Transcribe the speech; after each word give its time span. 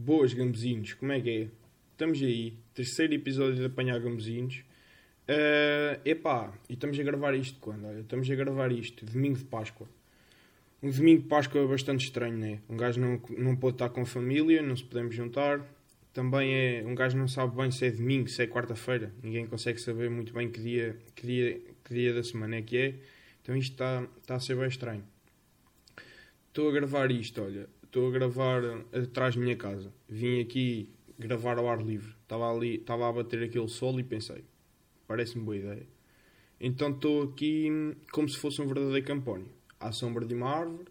Boas, 0.00 0.32
gambezinhos, 0.32 0.94
como 0.94 1.10
é 1.10 1.20
que 1.20 1.28
é? 1.28 1.48
Estamos 1.90 2.22
aí, 2.22 2.54
terceiro 2.72 3.14
episódio 3.14 3.56
de 3.56 3.64
Apanhar 3.64 3.98
Gambezinhos. 3.98 4.62
Uh, 5.28 6.00
epá, 6.04 6.56
e 6.68 6.74
estamos 6.74 6.96
a 7.00 7.02
gravar 7.02 7.34
isto 7.34 7.58
quando? 7.58 7.84
Olha, 7.84 7.98
estamos 7.98 8.30
a 8.30 8.34
gravar 8.36 8.70
isto, 8.70 9.04
domingo 9.04 9.36
de 9.36 9.44
Páscoa. 9.46 9.88
Um 10.80 10.88
domingo 10.92 11.22
de 11.22 11.26
Páscoa 11.26 11.60
é 11.60 11.66
bastante 11.66 12.04
estranho, 12.04 12.38
né? 12.38 12.60
Um 12.70 12.76
gajo 12.76 13.00
não, 13.00 13.20
não 13.36 13.56
pode 13.56 13.74
estar 13.74 13.88
com 13.88 14.02
a 14.02 14.06
família, 14.06 14.62
não 14.62 14.76
se 14.76 14.84
podemos 14.84 15.16
juntar. 15.16 15.66
Também 16.12 16.54
é. 16.54 16.84
Um 16.86 16.94
gajo 16.94 17.18
não 17.18 17.26
sabe 17.26 17.56
bem 17.56 17.72
se 17.72 17.84
é 17.84 17.90
domingo, 17.90 18.28
se 18.28 18.40
é 18.40 18.46
quarta-feira. 18.46 19.12
Ninguém 19.20 19.48
consegue 19.48 19.80
saber 19.80 20.08
muito 20.08 20.32
bem 20.32 20.48
que 20.48 20.60
dia, 20.60 20.96
que 21.16 21.26
dia, 21.26 21.60
que 21.84 21.92
dia 21.92 22.14
da 22.14 22.22
semana 22.22 22.54
é 22.54 22.62
que 22.62 22.76
é. 22.76 22.94
Então 23.42 23.56
isto 23.56 23.72
está, 23.72 24.06
está 24.22 24.36
a 24.36 24.40
ser 24.40 24.54
bem 24.54 24.68
estranho. 24.68 25.02
Estou 26.46 26.68
a 26.68 26.72
gravar 26.72 27.10
isto, 27.10 27.42
olha. 27.42 27.68
Estou 27.88 28.06
a 28.06 28.10
gravar 28.10 28.62
atrás 28.92 29.34
da 29.34 29.40
minha 29.40 29.56
casa. 29.56 29.90
Vim 30.06 30.42
aqui 30.42 30.90
gravar 31.18 31.56
ao 31.56 31.70
ar 31.70 31.82
livre. 31.82 32.14
Estava 32.20 32.54
ali, 32.54 32.74
estava 32.74 33.08
a 33.08 33.12
bater 33.14 33.42
aquele 33.42 33.66
sol 33.66 33.98
e 33.98 34.04
pensei, 34.04 34.44
parece-me 35.06 35.42
boa 35.42 35.56
ideia. 35.56 35.86
Então 36.60 36.90
estou 36.90 37.22
aqui 37.22 37.96
como 38.12 38.28
se 38.28 38.36
fosse 38.36 38.60
um 38.60 38.66
verdadeiro 38.66 39.06
campónio, 39.06 39.48
à 39.80 39.90
sombra 39.90 40.26
de 40.26 40.34
uma 40.34 40.50
árvore 40.50 40.84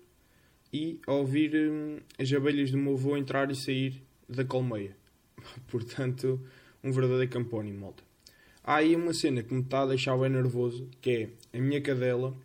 e 0.73 0.99
a 1.05 1.13
ouvir 1.13 1.55
hum, 1.55 1.99
as 2.17 2.33
abelhas 2.33 2.71
do 2.71 2.79
meu 2.79 2.93
avô 2.93 3.15
entrar 3.15 3.51
e 3.51 3.55
sair 3.55 4.01
da 4.27 4.43
colmeia. 4.43 4.97
Portanto, 5.69 6.41
um 6.83 6.91
verdadeiro 6.91 7.31
campónio, 7.31 7.75
malta. 7.75 8.01
Há 8.63 8.77
aí 8.77 8.95
uma 8.95 9.13
cena 9.13 9.43
que 9.43 9.53
me 9.53 9.61
está 9.61 9.83
a 9.83 9.85
deixar 9.85 10.17
bem 10.17 10.31
nervoso, 10.31 10.89
que 10.99 11.29
é 11.53 11.57
a 11.59 11.61
minha 11.61 11.79
cadela 11.79 12.35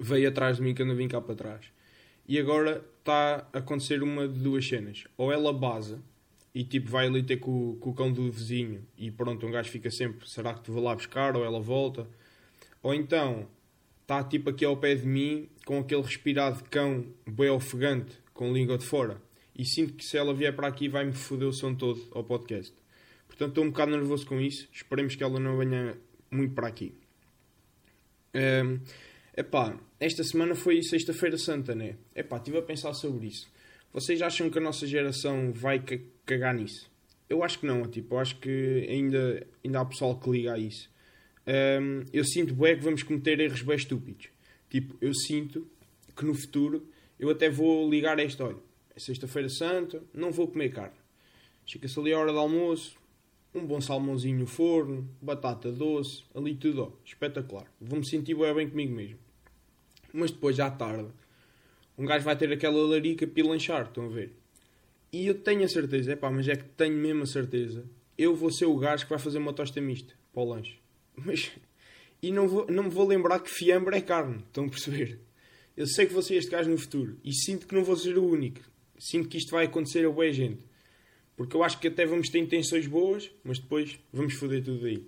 veio 0.00 0.28
atrás 0.28 0.56
de 0.56 0.64
mim 0.64 0.74
quando 0.74 0.90
eu 0.90 0.96
vim 0.96 1.06
cá 1.06 1.20
para 1.20 1.36
trás. 1.36 1.64
E 2.26 2.40
agora 2.40 2.84
está 3.02 3.46
a 3.52 3.58
acontecer 3.58 4.02
uma 4.02 4.26
de 4.28 4.38
duas 4.38 4.66
cenas. 4.66 5.04
Ou 5.16 5.32
ela 5.32 5.52
basa 5.52 6.00
e 6.54 6.64
tipo 6.64 6.88
vai 6.88 7.06
ali 7.06 7.22
ter 7.22 7.38
com, 7.38 7.76
com 7.76 7.90
o 7.90 7.94
cão 7.94 8.12
do 8.12 8.30
vizinho 8.30 8.86
e 8.96 9.10
pronto, 9.10 9.46
um 9.46 9.50
gajo 9.50 9.70
fica 9.70 9.90
sempre, 9.90 10.28
será 10.28 10.54
que 10.54 10.62
te 10.62 10.70
vou 10.70 10.82
lá 10.82 10.94
buscar? 10.94 11.36
Ou 11.36 11.44
ela 11.44 11.60
volta. 11.60 12.06
Ou 12.82 12.94
então 12.94 13.48
está 14.02 14.22
tipo 14.22 14.50
aqui 14.50 14.64
ao 14.64 14.76
pé 14.76 14.94
de 14.94 15.06
mim 15.06 15.48
com 15.66 15.78
aquele 15.78 16.02
respirado 16.02 16.62
de 16.62 16.68
cão 16.68 17.04
bem 17.26 17.50
ofegante, 17.50 18.16
com 18.32 18.52
língua 18.52 18.78
de 18.78 18.84
fora. 18.84 19.20
E 19.54 19.64
sinto 19.64 19.94
que 19.94 20.04
se 20.04 20.16
ela 20.16 20.32
vier 20.32 20.54
para 20.54 20.68
aqui 20.68 20.88
vai-me 20.88 21.12
foder 21.12 21.48
o 21.48 21.52
som 21.52 21.74
todo 21.74 22.00
ao 22.12 22.24
podcast. 22.24 22.74
Portanto 23.26 23.50
estou 23.50 23.64
um 23.64 23.70
bocado 23.70 23.92
nervoso 23.92 24.26
com 24.26 24.40
isso. 24.40 24.68
Esperemos 24.72 25.14
que 25.14 25.22
ela 25.22 25.38
não 25.40 25.56
venha 25.58 25.96
muito 26.30 26.54
para 26.54 26.68
aqui. 26.68 26.94
Um, 28.34 28.80
epá, 29.36 29.76
esta 30.04 30.24
semana 30.24 30.56
foi 30.56 30.82
Sexta-feira 30.82 31.38
Santa, 31.38 31.76
né? 31.76 31.94
Epá, 32.12 32.36
estive 32.36 32.58
a 32.58 32.62
pensar 32.62 32.92
sobre 32.92 33.28
isso. 33.28 33.48
Vocês 33.92 34.20
acham 34.20 34.50
que 34.50 34.58
a 34.58 34.60
nossa 34.60 34.84
geração 34.84 35.52
vai 35.52 35.80
cagar 36.26 36.52
nisso? 36.54 36.90
Eu 37.30 37.44
acho 37.44 37.60
que 37.60 37.66
não, 37.66 37.84
tipo, 37.86 38.16
eu 38.16 38.18
acho 38.18 38.36
que 38.40 38.84
ainda, 38.90 39.46
ainda 39.64 39.80
há 39.80 39.84
pessoal 39.84 40.18
que 40.18 40.28
liga 40.28 40.54
a 40.54 40.58
isso. 40.58 40.90
Um, 41.46 42.04
eu 42.12 42.24
sinto 42.24 42.52
bem 42.52 42.76
que 42.76 42.82
vamos 42.82 43.04
cometer 43.04 43.38
erros 43.38 43.62
bem 43.62 43.76
estúpidos. 43.76 44.26
Tipo, 44.68 44.96
eu 45.00 45.14
sinto 45.14 45.68
que 46.16 46.24
no 46.24 46.34
futuro 46.34 46.84
eu 47.16 47.30
até 47.30 47.48
vou 47.48 47.88
ligar 47.88 48.18
a 48.18 48.22
esta, 48.24 48.44
olha, 48.44 48.58
é 48.96 48.98
sexta-feira 48.98 49.48
santa, 49.48 50.02
não 50.12 50.32
vou 50.32 50.48
comer 50.48 50.72
carne. 50.72 50.96
Chega-se 51.64 52.00
ali 52.00 52.12
a 52.12 52.18
hora 52.18 52.32
do 52.32 52.40
almoço, 52.40 52.96
um 53.54 53.64
bom 53.64 53.80
salmãozinho 53.80 54.40
no 54.40 54.46
forno, 54.48 55.08
batata 55.20 55.70
doce, 55.70 56.24
ali 56.34 56.56
tudo, 56.56 56.82
ó, 56.82 56.92
espetacular. 57.04 57.72
Vou-me 57.80 58.04
sentir 58.04 58.34
bem 58.34 58.68
comigo 58.68 58.96
mesmo 58.96 59.18
mas 60.12 60.30
depois 60.30 60.58
à 60.60 60.70
tarde 60.70 61.08
um 61.96 62.06
gajo 62.06 62.24
vai 62.24 62.36
ter 62.36 62.50
aquela 62.50 62.84
larica 62.86 63.26
para 63.26 63.44
lanchar, 63.44 63.86
estão 63.86 64.06
a 64.06 64.08
ver? 64.08 64.32
E 65.12 65.26
eu 65.26 65.34
tenho 65.34 65.64
a 65.64 65.68
certeza, 65.68 66.12
é 66.12 66.16
pá, 66.16 66.30
mas 66.30 66.48
é 66.48 66.56
que 66.56 66.64
tenho 66.70 66.96
mesmo 66.96 67.22
a 67.22 67.26
certeza, 67.26 67.84
eu 68.16 68.34
vou 68.34 68.50
ser 68.50 68.64
o 68.64 68.76
gajo 68.76 69.04
que 69.04 69.10
vai 69.10 69.18
fazer 69.18 69.38
uma 69.38 69.52
tosta 69.52 69.80
mista 69.80 70.14
para 70.32 70.42
o 70.42 70.48
lanche. 70.48 70.78
Mas, 71.14 71.52
e 72.22 72.32
não, 72.32 72.48
vou, 72.48 72.66
não 72.70 72.84
me 72.84 72.88
vou 72.88 73.06
lembrar 73.06 73.38
que 73.40 73.50
fiambre 73.50 73.96
é 73.96 74.00
carne, 74.00 74.38
estão 74.38 74.64
a 74.64 74.68
perceber? 74.68 75.20
Eu 75.76 75.86
sei 75.86 76.06
que 76.06 76.12
vou 76.12 76.22
ser 76.22 76.36
este 76.36 76.50
gajo 76.50 76.70
no 76.70 76.78
futuro 76.78 77.18
e 77.22 77.32
sinto 77.32 77.66
que 77.66 77.74
não 77.74 77.84
vou 77.84 77.96
ser 77.96 78.16
o 78.18 78.24
único. 78.24 78.60
Sinto 78.98 79.28
que 79.28 79.38
isto 79.38 79.50
vai 79.50 79.66
acontecer 79.66 80.06
a 80.06 80.10
boa 80.10 80.30
gente. 80.32 80.64
Porque 81.36 81.56
eu 81.56 81.64
acho 81.64 81.78
que 81.78 81.88
até 81.88 82.06
vamos 82.06 82.28
ter 82.28 82.38
intenções 82.38 82.86
boas, 82.86 83.30
mas 83.42 83.58
depois 83.58 83.98
vamos 84.12 84.34
foder 84.34 84.62
tudo 84.62 84.86
aí. 84.86 85.06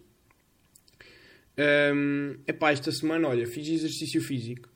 Um, 1.95 2.37
epá, 2.47 2.73
esta 2.73 2.91
semana, 2.91 3.29
olha, 3.29 3.47
fiz 3.47 3.69
exercício 3.69 4.21
físico 4.21 4.74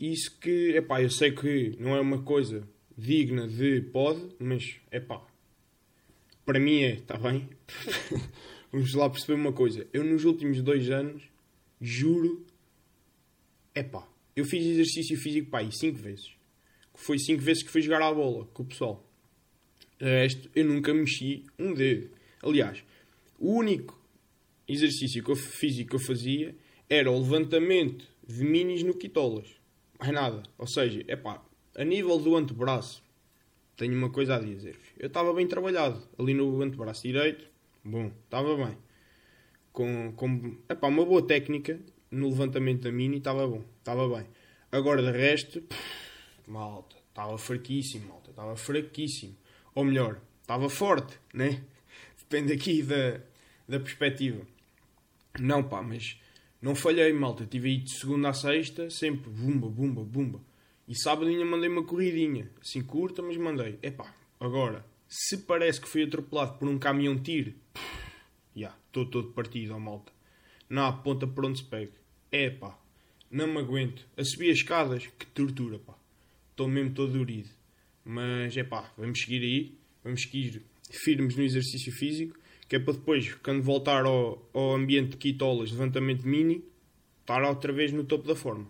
isso 0.00 0.38
que, 0.38 0.76
epá, 0.76 1.02
eu 1.02 1.10
sei 1.10 1.32
que 1.32 1.76
não 1.80 1.96
é 1.96 2.00
uma 2.00 2.22
coisa 2.22 2.68
digna 2.96 3.48
de 3.48 3.80
pode, 3.80 4.20
mas, 4.38 4.76
epá, 4.92 5.26
para 6.44 6.60
mim 6.60 6.82
é, 6.82 6.94
está 6.94 7.16
bem? 7.16 7.48
Vamos 8.70 8.94
lá 8.94 9.10
perceber 9.10 9.34
uma 9.34 9.52
coisa. 9.52 9.88
Eu 9.92 10.04
nos 10.04 10.24
últimos 10.24 10.62
dois 10.62 10.88
anos, 10.88 11.22
juro, 11.80 12.46
epá, 13.74 14.06
eu 14.36 14.44
fiz 14.44 14.64
exercício 14.64 15.18
físico, 15.18 15.50
pá, 15.50 15.68
cinco 15.70 15.98
vezes. 15.98 16.32
Foi 16.94 17.18
cinco 17.18 17.42
vezes 17.42 17.62
que 17.62 17.70
fui 17.70 17.82
jogar 17.82 18.02
à 18.02 18.12
bola 18.12 18.44
com 18.54 18.62
o 18.62 18.66
pessoal. 18.66 19.04
Este, 19.98 20.48
eu 20.54 20.64
nunca 20.64 20.94
mexi 20.94 21.44
um 21.58 21.74
dedo. 21.74 22.10
Aliás, 22.40 22.84
o 23.36 23.52
único 23.52 24.00
exercício 24.68 25.24
que 25.24 25.30
eu, 25.30 25.36
físico 25.36 25.90
que 25.90 25.96
eu 25.96 26.00
fazia 26.00 26.54
era 26.88 27.10
o 27.10 27.18
levantamento 27.18 28.06
de 28.26 28.44
minis 28.44 28.82
no 28.82 28.94
quitolas 28.94 29.57
mais 29.98 30.12
nada. 30.12 30.42
Ou 30.56 30.66
seja, 30.66 31.04
é 31.08 31.16
pá, 31.16 31.42
a 31.76 31.84
nível 31.84 32.18
do 32.18 32.36
antebraço, 32.36 33.02
tenho 33.76 33.96
uma 33.96 34.10
coisa 34.10 34.36
a 34.36 34.40
dizer. 34.40 34.78
Eu 34.98 35.08
estava 35.08 35.32
bem 35.32 35.46
trabalhado 35.46 36.02
ali 36.18 36.34
no 36.34 36.60
antebraço 36.62 37.02
direito, 37.02 37.46
bom, 37.84 38.10
estava 38.24 38.56
bem. 38.56 38.76
Com, 39.72 40.12
com 40.16 40.56
epá, 40.68 40.88
uma 40.88 41.04
boa 41.04 41.24
técnica 41.24 41.78
no 42.10 42.28
levantamento 42.28 42.82
da 42.82 42.92
mini, 42.92 43.18
estava 43.18 43.46
bom, 43.46 43.62
estava 43.78 44.08
bem. 44.08 44.26
Agora, 44.72 45.02
de 45.02 45.16
resto, 45.16 45.62
pff, 45.62 45.80
malta, 46.46 46.96
estava 47.08 47.38
fraquíssimo, 47.38 48.08
malta, 48.08 48.30
estava 48.30 48.56
fraquíssimo. 48.56 49.36
Ou 49.74 49.84
melhor, 49.84 50.20
estava 50.42 50.68
forte, 50.68 51.18
né? 51.32 51.62
Depende 52.18 52.52
aqui 52.52 52.82
da, 52.82 53.20
da 53.68 53.78
perspectiva. 53.78 54.44
Não, 55.38 55.62
pá, 55.62 55.82
mas 55.82 56.20
não 56.60 56.74
falhei, 56.74 57.12
malta. 57.12 57.46
Tive 57.46 57.68
aí 57.68 57.76
de 57.78 57.96
segunda 57.98 58.30
a 58.30 58.32
sexta, 58.32 58.90
sempre 58.90 59.30
bumba, 59.30 59.68
bumba, 59.68 60.02
bumba. 60.02 60.40
E 60.88 60.94
sábado 60.96 61.28
ainda 61.28 61.44
mandei 61.44 61.68
uma 61.68 61.84
corridinha. 61.84 62.50
Assim 62.60 62.82
curta, 62.82 63.22
mas 63.22 63.36
mandei. 63.36 63.78
Epá, 63.80 64.12
agora, 64.40 64.84
se 65.08 65.38
parece 65.38 65.80
que 65.80 65.88
fui 65.88 66.02
atropelado 66.02 66.58
por 66.58 66.68
um 66.68 66.78
caminhão 66.78 67.18
tiro, 67.18 67.54
já, 68.56 68.74
estou 68.86 69.06
todo 69.06 69.32
partido, 69.32 69.74
ó 69.74 69.78
malta. 69.78 70.12
Não 70.68 70.84
há 70.84 70.92
ponta 70.92 71.26
por 71.26 71.44
onde 71.46 71.58
se 71.58 71.64
pegue. 71.64 71.92
Epá, 72.32 72.76
não 73.30 73.46
me 73.46 73.58
aguento. 73.58 74.06
A 74.16 74.24
subir 74.24 74.50
as 74.50 74.58
escadas, 74.58 75.06
que 75.06 75.26
tortura, 75.26 75.78
pá. 75.78 75.94
Estou 76.50 76.66
mesmo 76.66 76.92
todo 76.92 77.12
dorido. 77.12 77.50
Mas, 78.04 78.56
é 78.56 78.64
pá, 78.64 78.92
vamos 78.98 79.20
seguir 79.20 79.42
aí. 79.42 79.78
Vamos 80.02 80.22
seguir 80.22 80.62
firmes 80.90 81.36
no 81.36 81.42
exercício 81.42 81.92
físico 81.92 82.36
que 82.68 82.76
é 82.76 82.78
para 82.78 82.92
depois, 82.92 83.34
quando 83.34 83.62
voltar 83.62 84.04
ao, 84.04 84.46
ao 84.52 84.74
ambiente 84.74 85.10
de 85.10 85.16
quitolas, 85.16 85.70
levantamento 85.70 86.26
mini, 86.26 86.64
estar 87.20 87.42
outra 87.42 87.72
vez 87.72 87.92
no 87.92 88.04
topo 88.04 88.28
da 88.28 88.36
forma. 88.36 88.66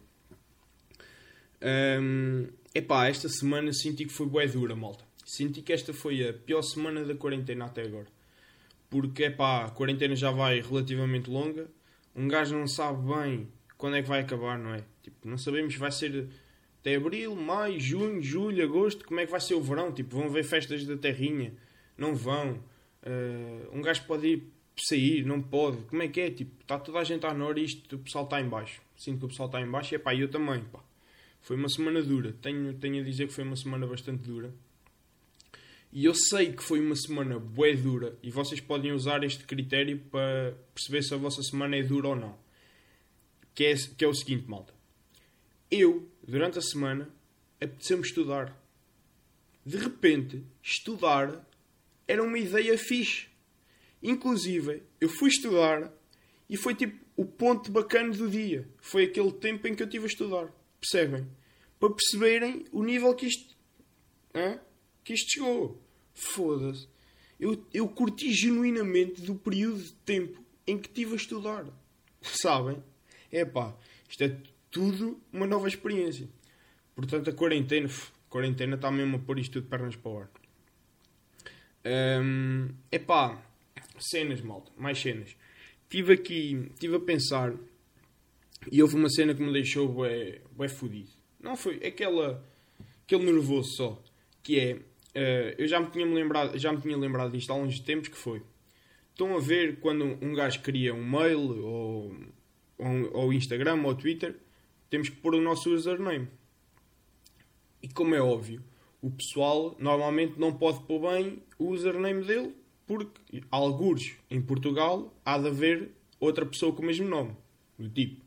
Um, 1.60 2.46
epá, 2.74 3.08
esta 3.08 3.28
semana 3.28 3.72
senti 3.72 4.04
que 4.04 4.12
foi 4.12 4.26
bué 4.26 4.46
dura, 4.46 4.76
malta. 4.76 5.04
Senti 5.24 5.62
que 5.62 5.72
esta 5.72 5.92
foi 5.92 6.26
a 6.28 6.32
pior 6.32 6.62
semana 6.62 7.04
da 7.04 7.14
quarentena 7.14 7.66
até 7.66 7.82
agora. 7.82 8.06
Porque, 8.88 9.24
epá, 9.24 9.64
a 9.64 9.70
quarentena 9.70 10.14
já 10.16 10.30
vai 10.30 10.60
relativamente 10.60 11.28
longa. 11.28 11.68
Um 12.14 12.26
gajo 12.26 12.56
não 12.56 12.66
sabe 12.66 13.02
bem 13.12 13.48
quando 13.76 13.96
é 13.96 14.02
que 14.02 14.08
vai 14.08 14.20
acabar, 14.20 14.58
não 14.58 14.74
é? 14.74 14.84
Tipo, 15.02 15.28
não 15.28 15.36
sabemos 15.36 15.74
se 15.74 15.78
vai 15.78 15.90
ser 15.92 16.28
até 16.80 16.94
abril, 16.96 17.34
maio, 17.34 17.78
junho, 17.78 18.22
julho, 18.22 18.64
agosto. 18.64 19.04
Como 19.04 19.20
é 19.20 19.26
que 19.26 19.30
vai 19.30 19.40
ser 19.40 19.54
o 19.54 19.60
verão? 19.60 19.92
Tipo, 19.92 20.16
vão 20.16 20.30
ver 20.30 20.44
festas 20.44 20.84
da 20.84 20.96
terrinha? 20.96 21.52
Não 21.96 22.14
vão. 22.14 22.62
Uh, 23.02 23.76
um 23.76 23.82
gajo 23.82 24.04
pode 24.04 24.26
ir 24.26 24.42
sair, 24.76 25.24
não 25.24 25.42
pode. 25.42 25.78
Como 25.84 26.02
é 26.02 26.08
que 26.08 26.20
é? 26.20 26.30
Tipo, 26.30 26.52
está 26.60 26.78
toda 26.78 26.98
a 26.98 27.04
gente 27.04 27.24
à 27.26 27.34
nora 27.34 27.58
e 27.58 27.64
isto, 27.64 27.96
o 27.96 27.98
pessoal 27.98 28.24
está 28.24 28.40
em 28.40 28.48
baixo. 28.48 28.80
Sinto 28.96 29.20
que 29.20 29.24
o 29.26 29.28
pessoal 29.28 29.48
está 29.48 29.60
em 29.60 29.70
baixo 29.70 29.94
e 29.94 29.96
é 29.96 29.98
pá, 29.98 30.14
eu 30.14 30.28
também, 30.28 30.62
pá. 30.64 30.80
Foi 31.40 31.56
uma 31.56 31.68
semana 31.68 32.02
dura. 32.02 32.34
Tenho, 32.42 32.74
tenho 32.74 33.00
a 33.00 33.04
dizer 33.04 33.28
que 33.28 33.32
foi 33.32 33.44
uma 33.44 33.56
semana 33.56 33.86
bastante 33.86 34.22
dura. 34.22 34.52
E 35.92 36.04
eu 36.04 36.14
sei 36.14 36.52
que 36.52 36.62
foi 36.62 36.80
uma 36.80 36.94
semana 36.94 37.38
bué 37.38 37.74
dura 37.74 38.18
e 38.22 38.30
vocês 38.30 38.60
podem 38.60 38.92
usar 38.92 39.24
este 39.24 39.44
critério 39.44 39.98
para 40.10 40.54
perceber 40.74 41.02
se 41.02 41.14
a 41.14 41.16
vossa 41.16 41.42
semana 41.42 41.76
é 41.76 41.82
dura 41.82 42.08
ou 42.08 42.16
não. 42.16 42.36
Que 43.54 43.64
é, 43.66 43.74
que 43.74 44.04
é 44.04 44.08
o 44.08 44.14
seguinte, 44.14 44.48
malta. 44.48 44.74
Eu, 45.70 46.08
durante 46.26 46.58
a 46.58 46.62
semana, 46.62 47.08
apeteceu-me 47.60 48.04
estudar. 48.04 48.54
De 49.64 49.76
repente, 49.76 50.42
estudar 50.62 51.46
era 52.08 52.22
uma 52.22 52.38
ideia 52.38 52.76
fixe. 52.78 53.28
Inclusive, 54.02 54.82
eu 55.00 55.08
fui 55.08 55.28
estudar 55.28 55.92
e 56.48 56.56
foi 56.56 56.74
tipo 56.74 57.04
o 57.14 57.26
ponto 57.26 57.70
bacana 57.70 58.12
do 58.14 58.30
dia. 58.30 58.66
Foi 58.78 59.04
aquele 59.04 59.32
tempo 59.32 59.68
em 59.68 59.74
que 59.74 59.82
eu 59.82 59.86
estive 59.86 60.04
a 60.04 60.08
estudar. 60.08 60.48
Percebem? 60.80 61.28
Para 61.78 61.90
perceberem 61.90 62.64
o 62.72 62.82
nível 62.82 63.14
que 63.14 63.26
isto, 63.26 63.54
hein? 64.34 64.58
que 65.04 65.12
isto 65.12 65.32
chegou. 65.32 65.82
foda-se. 66.14 66.88
Eu, 67.38 67.64
eu 67.72 67.88
curti 67.88 68.32
genuinamente 68.32 69.20
do 69.20 69.34
período 69.34 69.82
de 69.82 69.92
tempo 69.92 70.42
em 70.66 70.78
que 70.78 70.88
estive 70.88 71.12
a 71.12 71.16
estudar. 71.16 71.66
Sabem? 72.20 72.82
É 73.30 73.44
pá, 73.44 73.76
isto 74.08 74.24
é 74.24 74.36
tudo 74.70 75.20
uma 75.32 75.46
nova 75.46 75.68
experiência. 75.68 76.28
Portanto, 76.96 77.30
a 77.30 77.32
quarentena, 77.32 77.88
a 77.88 78.30
quarentena 78.30 78.74
está 78.74 78.90
mesmo 78.90 79.16
a 79.16 79.18
pôr 79.20 79.38
isto 79.38 79.52
tudo 79.54 79.64
de 79.64 79.68
pernas 79.68 79.94
para 79.94 80.10
o 80.10 80.18
ar. 80.18 80.30
Um, 81.88 82.68
epá, 82.92 83.42
cenas, 83.98 84.40
malta, 84.42 84.70
mais 84.76 85.00
cenas. 85.00 85.34
Estive 85.84 86.12
aqui, 86.12 86.68
estive 86.74 86.96
a 86.96 87.00
pensar 87.00 87.54
e 88.70 88.82
houve 88.82 88.96
uma 88.96 89.08
cena 89.08 89.34
que 89.34 89.42
me 89.42 89.52
deixou 89.52 89.88
bué, 89.88 90.40
bué 90.52 90.68
fodido. 90.68 91.10
Não 91.40 91.56
foi 91.56 91.76
aquela, 91.76 92.44
aquele 93.04 93.24
nervoso 93.24 93.70
só, 93.76 94.02
que 94.42 94.58
é, 94.58 94.74
uh, 94.74 95.54
eu 95.56 95.66
já 95.66 95.80
me, 95.80 95.90
tinha 95.90 96.04
lembrado, 96.04 96.58
já 96.58 96.72
me 96.72 96.80
tinha 96.80 96.96
lembrado 96.96 97.32
disto 97.32 97.50
há 97.50 97.54
uns 97.54 97.80
tempos, 97.80 98.08
que 98.08 98.16
foi, 98.16 98.42
estão 99.10 99.36
a 99.36 99.40
ver 99.40 99.78
quando 99.80 100.18
um 100.20 100.34
gajo 100.34 100.60
cria 100.60 100.92
um 100.94 101.04
mail, 101.04 101.64
ou, 101.64 102.16
ou, 102.76 103.14
ou 103.14 103.32
Instagram, 103.32 103.82
ou 103.84 103.94
Twitter, 103.94 104.36
temos 104.90 105.08
que 105.08 105.16
pôr 105.16 105.34
o 105.34 105.40
nosso 105.40 105.72
username. 105.72 106.28
E 107.82 107.88
como 107.88 108.14
é 108.14 108.20
óbvio, 108.20 108.62
o 109.00 109.10
pessoal 109.10 109.76
normalmente 109.78 110.38
não 110.38 110.52
pode 110.52 110.80
pôr 110.80 111.10
bem 111.10 111.42
o 111.58 111.68
username 111.68 112.24
dele, 112.24 112.54
porque, 112.86 113.42
alguns 113.50 114.16
em 114.30 114.40
Portugal, 114.40 115.14
há 115.24 115.38
de 115.38 115.48
haver 115.48 115.90
outra 116.18 116.44
pessoa 116.46 116.72
com 116.72 116.82
o 116.82 116.86
mesmo 116.86 117.06
nome. 117.06 117.36
Do 117.78 117.88
tipo, 117.88 118.24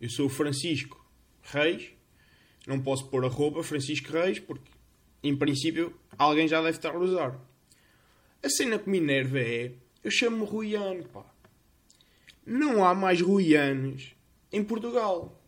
eu 0.00 0.08
sou 0.08 0.28
Francisco 0.28 1.04
Reis, 1.42 1.90
não 2.66 2.80
posso 2.80 3.08
pôr 3.08 3.24
arroba 3.24 3.62
Francisco 3.62 4.12
Reis, 4.12 4.38
porque, 4.38 4.70
em 5.22 5.36
princípio, 5.36 5.94
alguém 6.16 6.48
já 6.48 6.62
deve 6.62 6.76
estar 6.76 6.94
a 6.94 6.98
usar. 6.98 7.38
A 8.42 8.48
cena 8.48 8.78
que 8.78 8.88
me 8.88 8.98
enerva 8.98 9.40
é, 9.40 9.72
eu 10.02 10.10
chamo-me 10.10 10.44
Ruiano, 10.44 11.04
pá. 11.04 11.24
Não 12.46 12.84
há 12.84 12.94
mais 12.94 13.20
Ruianos 13.20 14.14
em 14.52 14.62
Portugal. 14.62 15.40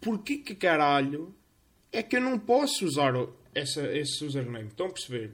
Porquê 0.00 0.38
que 0.38 0.54
caralho 0.54 1.34
é 1.92 2.02
que 2.02 2.16
eu 2.16 2.20
não 2.20 2.38
posso 2.38 2.86
usar 2.86 3.14
essa, 3.54 3.82
esse 3.96 4.24
username. 4.24 4.68
Estão 4.68 4.86
a 4.86 4.92
perceber? 4.92 5.32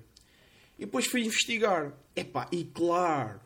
E 0.79 0.85
depois 0.85 1.07
fui 1.07 1.23
investigar. 1.23 1.93
Epá, 2.15 2.49
e 2.53 2.65
claro, 2.65 3.41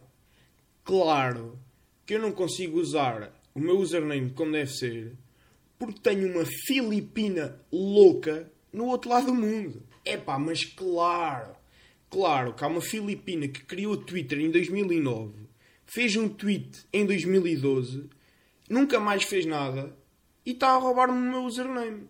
claro 0.84 1.58
que 2.06 2.14
eu 2.14 2.20
não 2.20 2.32
consigo 2.32 2.78
usar 2.78 3.32
o 3.54 3.60
meu 3.60 3.78
username 3.78 4.30
como 4.30 4.52
deve 4.52 4.70
ser 4.70 5.16
porque 5.80 5.98
tenho 5.98 6.30
uma 6.30 6.44
filipina 6.44 7.58
louca 7.72 8.52
no 8.70 8.84
outro 8.88 9.08
lado 9.08 9.26
do 9.28 9.34
mundo. 9.34 9.82
Epá, 10.04 10.38
mas 10.38 10.62
claro, 10.62 11.56
claro 12.10 12.52
que 12.52 12.62
há 12.62 12.66
uma 12.66 12.82
filipina 12.82 13.48
que 13.48 13.64
criou 13.64 13.94
o 13.94 13.96
Twitter 13.96 14.38
em 14.40 14.50
2009, 14.50 15.32
fez 15.86 16.14
um 16.16 16.28
tweet 16.28 16.84
em 16.92 17.06
2012, 17.06 18.10
nunca 18.68 19.00
mais 19.00 19.24
fez 19.24 19.46
nada 19.46 19.96
e 20.44 20.50
está 20.50 20.68
a 20.68 20.76
roubar-me 20.76 21.16
o 21.16 21.30
meu 21.30 21.44
username. 21.44 22.08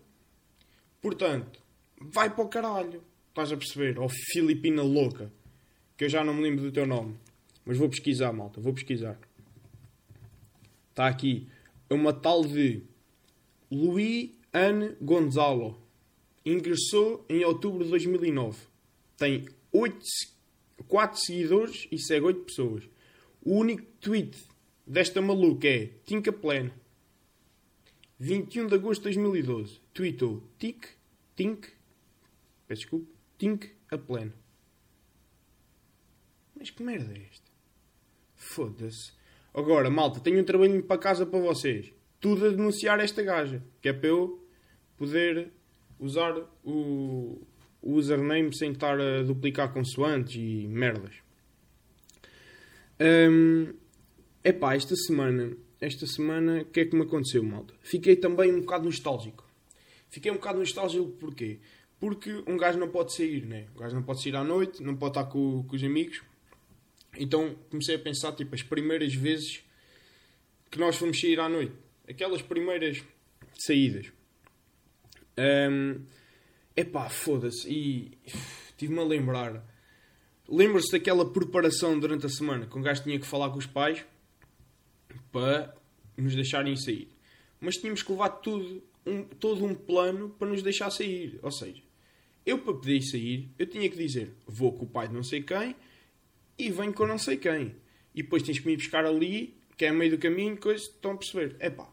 Portanto, 1.01 1.60
vai 2.01 2.29
para 2.29 2.43
o 2.43 2.49
caralho. 2.49 3.03
Estás 3.29 3.51
a 3.51 3.57
perceber? 3.57 3.99
Ou 3.99 4.09
Filipina 4.09 4.81
louca. 4.81 5.31
Que 5.95 6.05
eu 6.05 6.09
já 6.09 6.23
não 6.23 6.33
me 6.33 6.41
lembro 6.41 6.63
do 6.63 6.71
teu 6.71 6.85
nome. 6.85 7.15
Mas 7.65 7.77
vou 7.77 7.89
pesquisar, 7.89 8.33
malta. 8.33 8.59
Vou 8.59 8.73
pesquisar. 8.73 9.19
Está 10.89 11.07
aqui. 11.07 11.47
É 11.89 11.93
uma 11.93 12.13
tal 12.13 12.43
de 12.43 12.83
Luís 13.71 14.31
Anne 14.53 14.95
Gonzalo. 15.01 15.81
Ingressou 16.45 17.25
em 17.29 17.43
outubro 17.45 17.83
de 17.83 17.89
2009. 17.91 18.57
Tem 19.17 19.47
8, 19.71 19.99
4 20.87 21.19
seguidores 21.19 21.87
e 21.91 21.99
segue 21.99 22.25
8 22.25 22.41
pessoas. 22.41 22.83
O 23.43 23.55
único 23.55 23.83
tweet 23.99 24.37
desta 24.85 25.21
maluca 25.21 25.67
é 25.67 25.91
Tinka 26.05 26.33
Plan. 26.33 26.71
21 28.19 28.67
de 28.67 28.75
agosto 28.75 29.01
de 29.01 29.15
2012. 29.19 29.79
Tweetou 29.93 30.43
Tic 30.57 30.87
Tink, 31.35 31.69
peço 32.71 32.81
desculpa, 32.83 33.11
a 33.89 33.97
pleno. 33.97 34.31
Mas 36.57 36.69
que 36.69 36.81
merda 36.81 37.11
é 37.13 37.23
esta? 37.29 37.51
Foda-se. 38.33 39.11
Agora, 39.53 39.89
malta, 39.89 40.21
tenho 40.21 40.39
um 40.39 40.43
trabalhinho 40.45 40.81
para 40.81 40.97
casa 40.97 41.25
para 41.25 41.39
vocês. 41.39 41.91
Tudo 42.21 42.47
a 42.47 42.49
denunciar 42.49 43.01
esta 43.01 43.21
gaja. 43.21 43.61
Que 43.81 43.89
é 43.89 43.93
para 43.93 44.07
eu 44.07 44.47
poder 44.97 45.51
usar 45.99 46.33
o, 46.63 47.41
o 47.81 47.93
username 47.93 48.55
sem 48.55 48.71
estar 48.71 48.97
a 49.01 49.21
duplicar 49.23 49.73
consoantes 49.73 50.35
e 50.35 50.65
merdas. 50.67 51.15
Um, 53.01 53.73
epá, 54.43 54.75
esta 54.75 54.95
semana, 54.95 55.57
esta 55.81 56.07
semana, 56.07 56.61
o 56.61 56.65
que 56.65 56.79
é 56.79 56.85
que 56.85 56.95
me 56.95 57.01
aconteceu, 57.01 57.43
malta? 57.43 57.73
Fiquei 57.81 58.15
também 58.15 58.53
um 58.53 58.61
bocado 58.61 58.85
nostálgico. 58.85 59.45
Fiquei 60.09 60.31
um 60.31 60.35
bocado 60.35 60.59
nostálgico 60.59 61.07
porquê? 61.13 61.59
Porque 62.01 62.43
um 62.47 62.57
gajo 62.57 62.79
não 62.79 62.89
pode 62.89 63.15
sair, 63.15 63.45
né? 63.45 63.67
Um 63.75 63.79
gajo 63.79 63.95
não 63.95 64.01
pode 64.01 64.23
sair 64.23 64.35
à 64.35 64.43
noite, 64.43 64.81
não 64.81 64.95
pode 64.95 65.11
estar 65.11 65.29
com, 65.29 65.63
com 65.63 65.75
os 65.75 65.83
amigos. 65.83 66.23
Então 67.15 67.55
comecei 67.69 67.93
a 67.93 67.99
pensar, 67.99 68.31
tipo, 68.31 68.55
as 68.55 68.63
primeiras 68.63 69.13
vezes 69.13 69.63
que 70.71 70.79
nós 70.79 70.95
fomos 70.95 71.21
sair 71.21 71.39
à 71.39 71.47
noite. 71.47 71.73
Aquelas 72.09 72.41
primeiras 72.41 73.03
saídas. 73.53 74.11
Um, 75.37 76.03
epá, 76.75 77.07
foda-se. 77.07 77.69
E 77.69 78.17
tive-me 78.75 78.99
a 78.99 79.03
lembrar. 79.03 79.63
Lembra-se 80.49 80.91
daquela 80.91 81.31
preparação 81.31 81.99
durante 81.99 82.25
a 82.25 82.29
semana 82.29 82.65
que 82.65 82.75
um 82.79 82.81
gajo 82.81 83.03
tinha 83.03 83.19
que 83.19 83.27
falar 83.27 83.51
com 83.51 83.59
os 83.59 83.67
pais 83.67 84.03
para 85.31 85.71
nos 86.17 86.33
deixarem 86.33 86.75
sair. 86.75 87.15
Mas 87.59 87.77
tínhamos 87.77 88.01
que 88.01 88.11
levar 88.11 88.29
tudo 88.29 88.81
um, 89.05 89.23
todo 89.23 89.63
um 89.63 89.75
plano 89.75 90.31
para 90.31 90.47
nos 90.47 90.63
deixar 90.63 90.89
sair. 90.89 91.39
Ou 91.43 91.51
seja, 91.51 91.90
eu 92.45 92.59
para 92.59 92.73
poder 92.73 93.01
sair, 93.01 93.49
eu 93.57 93.65
tinha 93.65 93.89
que 93.89 93.97
dizer 93.97 94.33
vou 94.47 94.73
com 94.73 94.85
o 94.85 94.87
pai 94.87 95.07
de 95.07 95.13
não 95.13 95.23
sei 95.23 95.41
quem 95.41 95.75
e 96.57 96.69
venho 96.69 96.93
com 96.93 97.05
não 97.05 97.17
sei 97.17 97.37
quem. 97.37 97.75
E 98.13 98.21
depois 98.23 98.43
tens 98.43 98.59
que 98.59 98.67
me 98.67 98.75
buscar 98.75 99.05
ali, 99.05 99.55
que 99.77 99.85
é 99.85 99.89
a 99.89 99.93
meio 99.93 100.11
do 100.11 100.17
caminho, 100.17 100.57
coisa, 100.57 100.83
estão 100.83 101.11
a 101.11 101.17
perceber. 101.17 101.55
É 101.59 101.69
pá. 101.69 101.89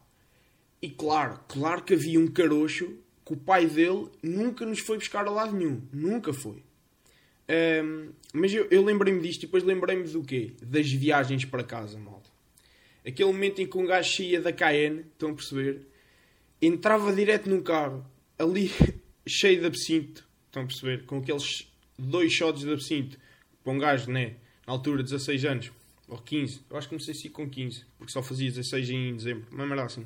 E 0.81 0.89
claro, 0.89 1.39
claro 1.47 1.83
que 1.83 1.93
havia 1.93 2.19
um 2.19 2.27
carocho 2.27 2.97
que 3.25 3.33
o 3.33 3.37
pai 3.37 3.65
dele 3.67 4.07
nunca 4.21 4.65
nos 4.65 4.79
foi 4.79 4.97
buscar 4.97 5.25
a 5.25 5.31
lado 5.31 5.55
nenhum. 5.55 5.81
Nunca 5.91 6.33
foi. 6.33 6.63
Um, 7.83 8.11
mas 8.33 8.53
eu, 8.53 8.67
eu 8.69 8.83
lembrei-me 8.83 9.21
disto 9.21 9.43
e 9.43 9.45
depois 9.45 9.63
lembrei-me 9.63 10.03
do 10.03 10.23
quê? 10.23 10.53
Das 10.61 10.91
viagens 10.91 11.45
para 11.45 11.63
casa, 11.63 11.97
malta. 11.97 12.29
Aquele 13.05 13.31
momento 13.31 13.61
em 13.61 13.67
que 13.67 13.77
um 13.77 13.85
gajo 13.85 14.15
saía 14.15 14.41
da 14.41 14.51
KN, 14.51 14.99
estão 14.99 15.31
a 15.31 15.33
perceber? 15.33 15.89
entrava 16.61 17.13
direto 17.13 17.49
num 17.49 17.61
carro, 17.61 18.05
ali 18.37 18.71
cheio 19.27 19.61
de 19.61 19.65
absinto, 19.65 20.27
estão 20.49 20.63
a 20.63 20.65
perceber? 20.65 21.05
Com 21.05 21.19
aqueles 21.19 21.67
dois 21.97 22.33
shots 22.33 22.61
de 22.61 22.71
absinto, 22.71 23.17
para 23.63 23.73
um 23.73 23.77
gajo, 23.77 24.11
né? 24.11 24.35
Na 24.65 24.73
altura, 24.73 25.01
16 25.01 25.45
anos, 25.45 25.71
ou 26.07 26.17
15, 26.17 26.61
eu 26.69 26.77
acho 26.77 26.87
que 26.87 26.95
comecei 26.95 27.13
assim 27.13 27.29
com 27.29 27.49
15, 27.49 27.85
porque 27.97 28.11
só 28.11 28.21
fazia 28.21 28.49
16 28.49 28.89
em 28.89 29.15
dezembro, 29.15 29.47
mas 29.51 29.71
era 29.71 29.83
assim. 29.83 30.05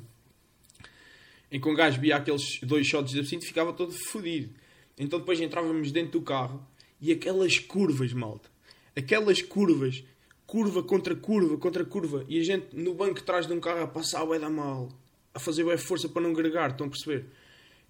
Em 1.50 1.60
que 1.60 1.68
um 1.68 1.74
gajo 1.74 2.00
via 2.00 2.16
aqueles 2.16 2.60
dois 2.62 2.86
shots 2.86 3.12
de 3.12 3.20
absinto 3.20 3.46
ficava 3.46 3.72
todo 3.72 3.92
fodido. 3.92 4.54
Então 4.98 5.18
depois 5.18 5.40
entrávamos 5.40 5.92
dentro 5.92 6.18
do 6.18 6.22
carro 6.22 6.64
e 7.00 7.12
aquelas 7.12 7.58
curvas, 7.58 8.12
malta. 8.12 8.48
Aquelas 8.96 9.42
curvas, 9.42 10.04
curva 10.46 10.82
contra 10.82 11.14
curva 11.14 11.56
contra 11.56 11.84
curva, 11.84 12.24
e 12.28 12.38
a 12.38 12.44
gente 12.44 12.74
no 12.74 12.94
banco 12.94 13.18
atrás 13.20 13.46
de 13.46 13.52
um 13.52 13.60
carro 13.60 13.82
a 13.82 13.86
passar, 13.86 14.24
vai 14.24 14.38
dar 14.38 14.50
mal 14.50 14.88
a 15.32 15.40
fazer 15.40 15.64
bem 15.64 15.76
força 15.76 16.08
para 16.08 16.22
não 16.22 16.32
gregar, 16.32 16.70
estão 16.70 16.86
a 16.86 16.90
perceber? 16.90 17.26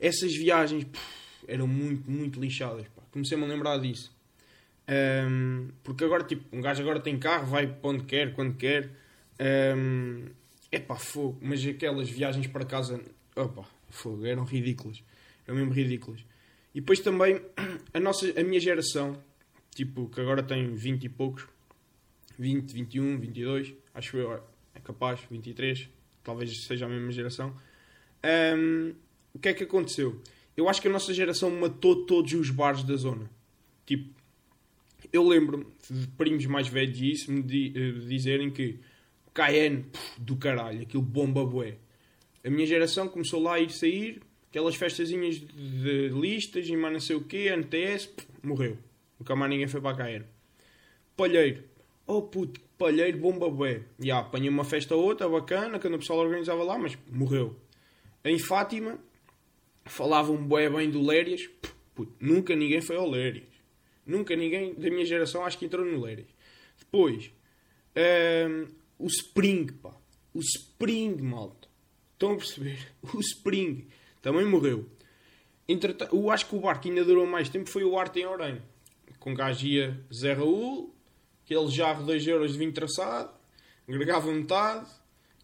Essas 0.00 0.34
viagens 0.34 0.86
eram 1.48 1.66
muito, 1.66 2.10
muito 2.10 2.40
lixadas. 2.40 2.86
Comecei-me 3.10 3.44
a 3.44 3.46
lembrar 3.46 3.78
disso. 3.78 4.14
Um, 4.88 5.68
porque 5.82 6.04
agora, 6.04 6.24
tipo, 6.24 6.44
um 6.54 6.60
gajo 6.60 6.82
agora 6.82 7.00
tem 7.00 7.18
carro, 7.18 7.46
vai 7.46 7.66
para 7.66 7.90
onde 7.90 8.04
quer, 8.04 8.34
quando 8.34 8.54
quer. 8.56 8.90
Um, 9.76 10.26
pá, 10.86 10.96
fogo. 10.96 11.38
Mas 11.40 11.64
aquelas 11.66 12.08
viagens 12.08 12.46
para 12.46 12.64
casa, 12.64 13.00
opa, 13.36 13.66
fogo, 13.88 14.26
eram 14.26 14.44
ridículas. 14.44 15.02
Eram 15.46 15.58
mesmo 15.58 15.72
ridículas. 15.72 16.24
E 16.74 16.80
depois 16.80 17.00
também, 17.00 17.40
a, 17.94 18.00
nossa, 18.00 18.28
a 18.38 18.44
minha 18.44 18.60
geração, 18.60 19.16
tipo, 19.74 20.08
que 20.08 20.20
agora 20.20 20.42
tem 20.42 20.74
20 20.74 21.04
e 21.04 21.08
poucos, 21.08 21.46
20, 22.38 22.72
21, 22.72 23.18
22, 23.18 23.74
acho 23.94 24.16
eu, 24.16 24.32
é 24.74 24.80
capaz, 24.80 25.20
23, 25.30 25.88
talvez 26.22 26.64
seja 26.64 26.86
a 26.86 26.88
mesma 26.88 27.12
geração. 27.12 27.54
Um, 28.56 28.94
o 29.32 29.38
que 29.38 29.48
é 29.48 29.54
que 29.54 29.64
aconteceu? 29.64 30.20
Eu 30.56 30.68
acho 30.68 30.80
que 30.80 30.88
a 30.88 30.90
nossa 30.90 31.12
geração 31.12 31.50
matou 31.50 32.06
todos 32.06 32.32
os 32.32 32.50
bares 32.50 32.82
da 32.84 32.96
zona. 32.96 33.30
Tipo, 33.84 34.08
eu 35.12 35.26
lembro-me 35.26 35.66
de 35.90 36.06
primos 36.08 36.46
mais 36.46 36.68
velhos 36.68 37.26
me 37.26 37.42
di, 37.42 37.72
uh, 37.76 38.00
dizerem 38.06 38.50
que 38.50 38.78
KN, 39.34 39.84
do 40.18 40.36
caralho, 40.36 40.82
aquilo 40.82 41.02
bomba 41.02 41.44
bué. 41.44 41.76
A 42.44 42.50
minha 42.50 42.66
geração 42.66 43.08
começou 43.08 43.42
lá 43.42 43.54
a 43.54 43.60
ir 43.60 43.70
sair, 43.70 44.20
aquelas 44.48 44.76
festazinhas 44.76 45.40
de 45.40 46.08
listas 46.08 46.68
e 46.68 46.76
mais 46.76 46.92
não 46.92 47.00
sei 47.00 47.16
o 47.16 47.24
quê, 47.24 47.50
NTS, 47.50 48.06
pff, 48.06 48.28
morreu. 48.42 48.78
Nunca 49.18 49.34
mais 49.34 49.50
ninguém 49.50 49.66
foi 49.66 49.80
para 49.80 49.96
KN. 49.96 50.24
palheiro. 51.16 51.64
Oh 52.06 52.22
puto, 52.22 52.60
palheiro, 52.78 53.18
bomba 53.18 53.48
bué. 53.50 53.82
E 53.98 54.10
apanhei 54.10 54.48
uma 54.48 54.64
festa 54.64 54.94
ou 54.94 55.02
outra, 55.02 55.28
bacana, 55.28 55.78
que 55.78 55.88
o 55.88 55.98
pessoal 55.98 56.20
organizava 56.20 56.62
lá, 56.62 56.78
mas 56.78 56.96
morreu. 57.10 57.56
Em 58.24 58.38
Fátima, 58.38 58.98
falavam 59.84 60.36
bué 60.36 60.68
bem 60.68 60.90
do 60.90 61.04
Lérias. 61.04 61.48
Puto, 61.94 62.12
nunca 62.20 62.54
ninguém 62.56 62.80
foi 62.80 62.96
ao 62.96 63.08
Lérias. 63.08 63.48
Nunca 64.06 64.36
ninguém 64.36 64.74
da 64.74 64.90
minha 64.90 65.04
geração 65.04 65.44
acho 65.44 65.58
que 65.58 65.64
entrou 65.64 65.84
no 65.84 66.00
Lérias. 66.00 66.28
Depois, 66.78 67.30
um, 67.96 68.66
o 68.98 69.06
Spring, 69.06 69.66
pá. 69.66 69.94
O 70.32 70.40
Spring, 70.40 71.22
malta. 71.22 71.68
Estão 72.12 72.32
a 72.32 72.36
perceber? 72.36 72.78
O 73.14 73.20
Spring 73.20 73.86
também 74.20 74.44
morreu. 74.44 74.88
Entretanto, 75.68 76.14
eu 76.14 76.30
acho 76.30 76.46
que 76.46 76.56
o 76.56 76.60
barco 76.60 76.82
que 76.82 76.88
ainda 76.88 77.04
durou 77.04 77.26
mais 77.26 77.48
tempo 77.48 77.70
foi 77.70 77.84
o 77.84 77.98
Arte 77.98 78.20
em 78.20 78.26
Orem. 78.26 78.60
Com 79.18 79.34
gajo 79.34 79.66
ia 79.66 79.98
Zé 80.12 80.34
Raul, 80.34 80.94
aquele 81.44 81.68
jarro 81.68 82.00
de 82.00 82.06
2 82.06 82.26
euros 82.26 82.52
de 82.52 82.58
vinho 82.58 82.72
traçado, 82.72 83.30
agregava 83.88 84.30
metade, 84.30 84.86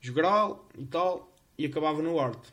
jogral 0.00 0.68
e 0.76 0.84
tal, 0.84 1.34
e 1.56 1.64
acabava 1.64 2.02
no 2.02 2.18
Arte. 2.18 2.52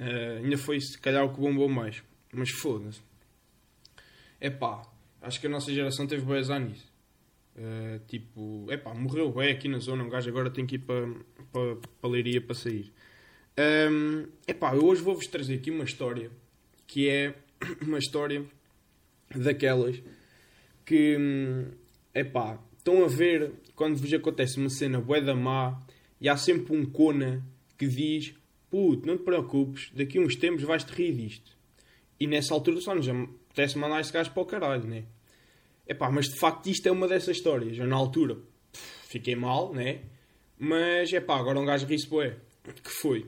Uh, 0.00 0.44
ainda 0.44 0.56
foi 0.56 0.80
se 0.80 0.98
calhar 0.98 1.24
o 1.24 1.32
que 1.32 1.40
bombou 1.40 1.68
mais. 1.68 2.02
Mas 2.32 2.50
foda-se. 2.50 3.00
É 4.40 4.50
pá, 4.50 4.82
acho 5.20 5.40
que 5.40 5.46
a 5.46 5.50
nossa 5.50 5.72
geração 5.72 6.06
teve 6.06 6.38
azar 6.38 6.60
nisso. 6.60 6.86
Uh, 7.56 7.98
tipo, 8.06 8.66
é 8.70 8.76
pá, 8.76 8.94
morreu 8.94 9.32
bem 9.32 9.50
aqui 9.50 9.68
na 9.68 9.78
zona. 9.78 10.04
Um 10.04 10.08
gajo 10.08 10.28
agora 10.28 10.50
tem 10.50 10.64
que 10.64 10.76
ir 10.76 10.80
para, 10.80 11.08
para, 11.52 11.76
para 12.00 12.10
Leiria 12.10 12.40
para 12.40 12.54
sair. 12.54 12.92
Um, 13.58 14.28
epá, 14.46 14.72
eu 14.76 14.84
hoje 14.84 15.02
vou-vos 15.02 15.26
trazer 15.26 15.54
aqui 15.54 15.68
uma 15.68 15.82
história 15.82 16.30
que 16.86 17.08
é 17.08 17.34
uma 17.82 17.98
história 17.98 18.44
daquelas 19.34 20.00
que, 20.86 21.18
epá, 22.14 22.58
estão 22.76 23.04
a 23.04 23.08
ver 23.08 23.52
quando 23.74 23.96
vos 23.96 24.12
acontece 24.12 24.58
uma 24.58 24.70
cena 24.70 25.00
bué 25.00 25.20
da 25.20 25.34
má 25.34 25.82
e 26.20 26.28
há 26.28 26.36
sempre 26.36 26.76
um 26.76 26.86
cona 26.86 27.44
que 27.76 27.88
diz 27.88 28.34
puto, 28.70 29.06
não 29.06 29.16
te 29.16 29.24
preocupes, 29.24 29.90
daqui 29.94 30.18
a 30.18 30.20
uns 30.20 30.36
tempos 30.36 30.62
vais-te 30.62 30.90
rir 30.92 31.12
disto. 31.12 31.56
E 32.20 32.26
nessa 32.26 32.54
altura 32.54 32.80
só 32.80 32.94
nos 32.94 33.08
apetece 33.08 33.78
mandar 33.78 34.00
esse 34.00 34.12
gajo 34.12 34.30
para 34.32 34.42
o 34.42 34.46
caralho, 34.46 34.84
né? 34.84 35.04
Epá, 35.86 36.10
mas 36.10 36.26
de 36.26 36.38
facto 36.38 36.68
isto 36.68 36.86
é 36.86 36.92
uma 36.92 37.08
dessas 37.08 37.36
histórias. 37.36 37.78
Eu 37.78 37.86
na 37.86 37.96
altura 37.96 38.38
fiquei 39.08 39.34
mal, 39.34 39.72
né? 39.72 40.00
Mas, 40.58 41.12
epá, 41.12 41.38
agora 41.38 41.58
um 41.58 41.64
gajo 41.64 41.86
ri-se 41.86 42.08
bué. 42.08 42.36
Que 42.82 42.90
foi? 42.90 43.24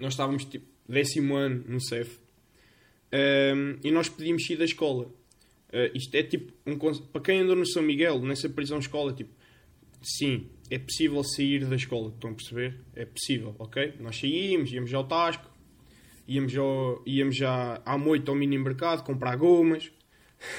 nós 0.00 0.14
estávamos 0.14 0.44
tipo 0.44 0.66
décimo 0.88 1.36
ano 1.36 1.64
no 1.68 1.80
CEF 1.80 2.18
um, 3.12 3.78
e 3.82 3.90
nós 3.90 4.08
pedimos 4.08 4.48
ir 4.48 4.56
da 4.56 4.64
escola. 4.64 5.04
Uh, 5.72 5.90
isto 5.94 6.14
é 6.14 6.22
tipo 6.22 6.52
um, 6.66 6.76
para 6.78 7.20
quem 7.20 7.40
andou 7.40 7.54
no 7.54 7.66
São 7.66 7.82
Miguel, 7.82 8.20
nessa 8.20 8.48
prisão 8.48 8.78
escola, 8.78 9.12
tipo, 9.12 9.30
sim, 10.02 10.48
é 10.70 10.78
possível 10.78 11.22
sair 11.24 11.66
da 11.66 11.76
escola, 11.76 12.10
estão 12.10 12.30
a 12.30 12.34
perceber? 12.34 12.80
É 12.94 13.04
possível, 13.04 13.54
ok? 13.58 13.94
Nós 14.00 14.18
saímos, 14.18 14.72
íamos 14.72 14.92
ao 14.94 15.04
Tasco, 15.04 15.50
íamos, 16.26 16.56
ao, 16.56 17.02
íamos 17.04 17.36
já 17.36 17.82
à 17.84 17.98
moita 17.98 18.30
ao 18.30 18.36
mini 18.36 18.58
mercado 18.58 19.02
comprar 19.02 19.36
gomas. 19.36 19.90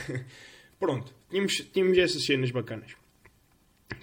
Pronto, 0.79 1.13
tínhamos, 1.29 1.53
tínhamos 1.73 1.97
essas 1.97 2.25
cenas 2.25 2.51
bacanas 2.51 2.95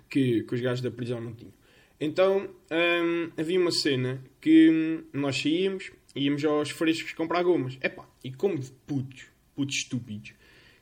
que, 0.08 0.42
que 0.44 0.54
os 0.54 0.60
gajos 0.60 0.80
da 0.80 0.90
prisão 0.90 1.20
não 1.20 1.34
tinham. 1.34 1.52
Então 2.00 2.48
hum, 2.70 3.30
havia 3.36 3.60
uma 3.60 3.72
cena 3.72 4.22
que 4.40 5.04
nós 5.12 5.36
saíamos 5.36 5.90
e 6.14 6.24
íamos 6.24 6.44
aos 6.44 6.70
frescos 6.70 7.12
comprar 7.12 7.42
gomas. 7.42 7.76
Epá, 7.82 8.08
e 8.24 8.32
como 8.32 8.58
putos, 8.86 9.26
putos 9.54 9.76
estúpidos, 9.76 10.32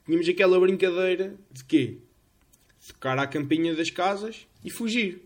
tínhamos 0.04 0.28
aquela 0.28 0.60
brincadeira 0.60 1.34
de 1.50 1.64
quê? 1.64 1.98
Tocar 2.86 3.18
à 3.18 3.26
campinha 3.26 3.74
das 3.74 3.90
casas 3.90 4.46
e 4.64 4.70
fugir. 4.70 5.22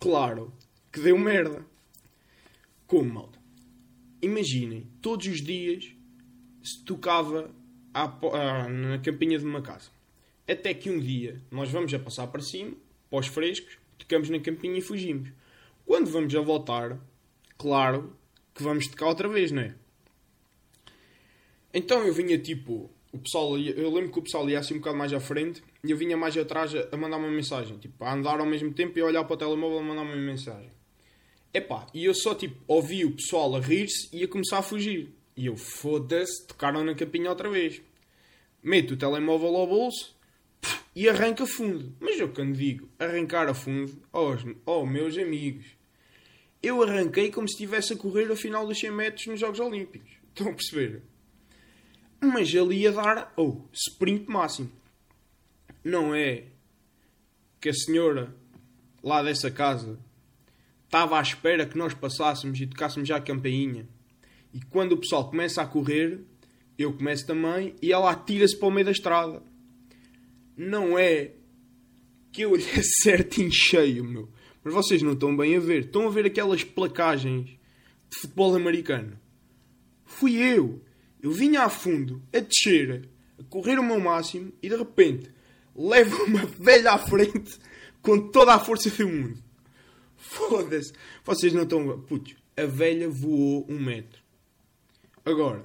Claro 0.00 0.52
que 0.90 1.00
deu 1.00 1.16
merda. 1.18 1.64
Como, 2.86 3.14
malta? 3.14 3.38
Imaginem, 4.20 4.86
todos 5.00 5.26
os 5.26 5.40
dias 5.40 5.94
se 6.62 6.82
tocava 6.84 7.50
à, 7.92 8.04
à, 8.04 8.68
na 8.68 8.98
campinha 8.98 9.38
de 9.38 9.44
uma 9.44 9.62
casa. 9.62 9.90
Até 10.48 10.74
que 10.74 10.90
um 10.90 10.98
dia 10.98 11.40
nós 11.50 11.70
vamos 11.70 11.92
a 11.94 11.98
passar 11.98 12.26
para 12.26 12.42
cima, 12.42 12.74
os 13.10 13.26
frescos, 13.26 13.78
tocamos 13.98 14.28
na 14.28 14.40
campinha 14.40 14.78
e 14.78 14.82
fugimos. 14.82 15.30
Quando 15.86 16.10
vamos 16.10 16.34
a 16.34 16.40
voltar, 16.40 16.98
claro 17.58 18.16
que 18.54 18.62
vamos 18.62 18.86
tocar 18.86 19.06
outra 19.06 19.28
vez, 19.28 19.50
não 19.50 19.62
é? 19.62 19.74
Então 21.74 22.04
eu 22.06 22.12
vinha 22.12 22.38
tipo, 22.38 22.90
o 23.12 23.18
pessoal 23.18 23.58
eu 23.58 23.92
lembro 23.92 24.12
que 24.12 24.18
o 24.18 24.22
pessoal 24.22 24.48
ia 24.48 24.58
assim 24.58 24.74
um 24.74 24.78
bocado 24.78 24.96
mais 24.96 25.12
à 25.12 25.20
frente 25.20 25.62
e 25.84 25.90
eu 25.90 25.96
vinha 25.96 26.16
mais 26.16 26.36
atrás 26.36 26.74
a, 26.74 26.88
a 26.92 26.96
mandar 26.96 27.16
uma 27.16 27.30
mensagem, 27.30 27.78
tipo, 27.78 28.04
a 28.04 28.12
andar 28.12 28.40
ao 28.40 28.46
mesmo 28.46 28.72
tempo 28.72 28.98
e 28.98 29.02
a 29.02 29.06
olhar 29.06 29.24
para 29.24 29.34
o 29.34 29.36
telemóvel 29.36 29.78
a 29.78 29.82
mandar 29.82 30.02
uma 30.02 30.16
mensagem. 30.16 30.70
Epá, 31.52 31.86
e 31.92 32.04
eu 32.04 32.14
só 32.14 32.34
tipo 32.34 32.56
ouvi 32.66 33.04
o 33.04 33.12
pessoal 33.12 33.54
a 33.56 33.60
rir-se 33.60 34.08
e 34.12 34.24
a 34.24 34.28
começar 34.28 34.58
a 34.58 34.62
fugir. 34.62 35.14
E 35.36 35.46
eu, 35.46 35.56
foda-se, 35.56 36.46
tocaram 36.46 36.84
na 36.84 36.94
campinha 36.94 37.30
outra 37.30 37.50
vez. 37.50 37.82
Meto 38.62 38.94
o 38.94 38.96
telemóvel 38.96 39.56
ao 39.56 39.66
bolso, 39.66 40.14
e 40.94 41.08
arranca 41.08 41.46
fundo. 41.46 41.94
Mas 42.00 42.18
eu 42.18 42.28
quando 42.28 42.56
digo 42.56 42.88
arrancar 42.98 43.48
a 43.48 43.54
fundo, 43.54 43.92
oh, 44.12 44.34
oh 44.66 44.86
meus 44.86 45.16
amigos, 45.16 45.66
eu 46.62 46.82
arranquei 46.82 47.30
como 47.30 47.48
se 47.48 47.54
estivesse 47.54 47.92
a 47.92 47.96
correr 47.96 48.30
a 48.30 48.36
final 48.36 48.66
dos 48.66 48.78
100 48.78 48.90
metros 48.90 49.26
nos 49.26 49.40
Jogos 49.40 49.60
Olímpicos. 49.60 50.10
Estão 50.28 50.48
a 50.48 50.54
perceber? 50.54 51.02
Mas 52.20 52.54
ele 52.54 52.76
ia 52.76 52.92
dar, 52.92 53.32
oh, 53.36 53.62
sprint 53.72 54.30
máximo. 54.30 54.70
Não 55.84 56.14
é 56.14 56.44
que 57.60 57.68
a 57.68 57.74
senhora 57.74 58.34
lá 59.02 59.22
dessa 59.22 59.50
casa 59.50 59.98
estava 60.84 61.18
à 61.18 61.22
espera 61.22 61.66
que 61.66 61.78
nós 61.78 61.94
passássemos 61.94 62.60
e 62.60 62.66
tocássemos 62.66 63.08
já 63.08 63.16
a 63.16 63.20
campainha. 63.20 63.88
E 64.52 64.60
quando 64.60 64.92
o 64.92 64.98
pessoal 64.98 65.28
começa 65.28 65.62
a 65.62 65.66
correr, 65.66 66.20
eu 66.78 66.92
começo 66.92 67.26
também 67.26 67.74
e 67.80 67.92
ela 67.92 68.10
atira-se 68.10 68.56
para 68.56 68.68
o 68.68 68.70
meio 68.70 68.84
da 68.84 68.92
estrada 68.92 69.42
não 70.56 70.98
é 70.98 71.32
que 72.30 72.42
eu 72.42 72.54
lhe 72.56 72.64
acerte 72.70 73.42
em 73.42 73.50
cheio, 73.50 74.04
meu. 74.04 74.28
Mas 74.64 74.72
vocês 74.72 75.02
não 75.02 75.12
estão 75.12 75.36
bem 75.36 75.56
a 75.56 75.60
ver. 75.60 75.86
Estão 75.86 76.06
a 76.06 76.10
ver 76.10 76.26
aquelas 76.26 76.62
placagens 76.62 77.46
de 77.46 78.18
futebol 78.20 78.54
americano. 78.54 79.18
Fui 80.04 80.36
eu. 80.36 80.80
Eu 81.20 81.30
vinha 81.30 81.62
a 81.62 81.68
fundo, 81.68 82.22
a 82.32 82.40
descer, 82.40 83.08
a 83.38 83.44
correr 83.44 83.78
o 83.78 83.82
meu 83.82 84.00
máximo 84.00 84.52
e 84.62 84.68
de 84.68 84.76
repente 84.76 85.30
levo 85.74 86.24
uma 86.24 86.44
velha 86.44 86.92
à 86.92 86.98
frente 86.98 87.58
com 88.00 88.30
toda 88.30 88.54
a 88.54 88.58
força 88.58 88.90
do 88.90 89.08
mundo. 89.08 89.38
Foda-se. 90.16 90.92
Vocês 91.24 91.52
não 91.52 91.62
estão. 91.64 92.00
Putz, 92.00 92.34
a 92.56 92.64
velha 92.66 93.08
voou 93.08 93.66
um 93.68 93.78
metro. 93.78 94.20
Agora, 95.24 95.64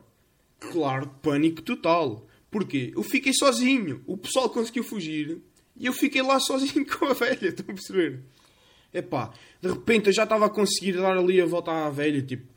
claro, 0.59 1.07
pânico 1.21 1.61
total. 1.61 2.27
Porquê? 2.49 2.91
Eu 2.95 3.03
fiquei 3.03 3.33
sozinho. 3.33 4.03
O 4.05 4.17
pessoal 4.17 4.49
conseguiu 4.49 4.83
fugir 4.83 5.41
e 5.75 5.85
eu 5.85 5.93
fiquei 5.93 6.21
lá 6.21 6.39
sozinho 6.39 6.85
com 6.97 7.05
a 7.05 7.13
velha. 7.13 7.47
Estão 7.47 7.65
a 7.69 7.73
perceber? 7.73 8.23
Epá, 8.93 9.33
de 9.61 9.69
repente 9.69 10.07
eu 10.07 10.13
já 10.13 10.23
estava 10.23 10.45
a 10.45 10.49
conseguir 10.49 10.93
dar 10.93 11.17
ali 11.17 11.41
a 11.41 11.45
volta 11.45 11.71
à 11.71 11.89
velha, 11.89 12.21
tipo, 12.21 12.47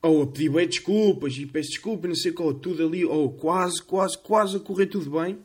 ou 0.00 0.22
a 0.22 0.26
pedir 0.26 0.48
bem 0.48 0.66
desculpas 0.66 1.34
e 1.36 1.44
peço 1.44 1.70
desculpas, 1.70 2.08
não 2.08 2.14
sei 2.14 2.32
qual, 2.32 2.54
tudo 2.54 2.86
ali, 2.86 3.04
ou 3.04 3.32
quase, 3.32 3.82
quase, 3.82 4.16
quase 4.18 4.56
a 4.56 4.60
correr 4.60 4.86
tudo 4.86 5.10
bem. 5.20 5.38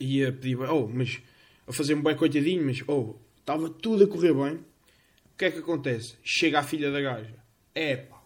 E 0.00 0.24
a 0.24 0.32
pedir, 0.32 0.58
oh, 0.60 0.88
mas 0.88 1.20
a 1.66 1.72
fazer-me 1.72 2.02
bem 2.02 2.16
coitadinho, 2.16 2.64
mas 2.64 2.82
oh, 2.86 3.16
estava 3.38 3.68
tudo 3.68 4.04
a 4.04 4.06
correr 4.06 4.32
bem. 4.32 4.54
O 4.54 5.36
que 5.36 5.44
é 5.44 5.50
que 5.50 5.58
acontece? 5.58 6.16
Chega 6.22 6.60
a 6.60 6.62
filha 6.62 6.90
da 6.90 7.00
gaja. 7.00 7.34
Epá, 7.74 8.18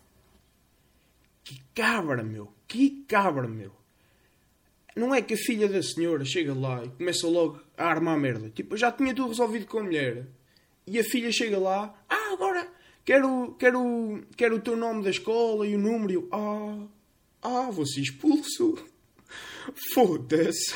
que 1.44 1.60
cabra, 1.74 2.22
meu, 2.22 2.52
que 2.66 3.04
cabra, 3.06 3.48
meu. 3.48 3.72
Não 4.94 5.14
é 5.14 5.22
que 5.22 5.34
a 5.34 5.36
filha 5.36 5.68
da 5.68 5.82
senhora 5.82 6.24
chega 6.24 6.54
lá 6.54 6.84
e 6.84 6.90
começa 6.90 7.26
logo 7.26 7.60
a 7.76 7.86
armar 7.86 8.18
merda. 8.18 8.50
Tipo, 8.50 8.74
eu 8.74 8.78
já 8.78 8.92
tinha 8.92 9.14
tudo 9.14 9.28
resolvido 9.28 9.66
com 9.66 9.78
a 9.78 9.82
mulher. 9.82 10.26
E 10.86 10.98
a 10.98 11.04
filha 11.04 11.32
chega 11.32 11.58
lá, 11.58 11.94
ah, 12.08 12.32
agora 12.32 12.68
quero, 13.04 13.54
quero, 13.58 14.22
quero 14.36 14.56
o 14.56 14.60
teu 14.60 14.76
nome 14.76 15.02
da 15.02 15.10
escola 15.10 15.66
e 15.66 15.74
o 15.74 15.78
número. 15.78 16.28
Ah, 16.30 16.86
ah, 17.42 17.70
vou 17.70 17.86
ser 17.86 18.00
expulso. 18.00 18.76
Foda-se. 19.94 20.74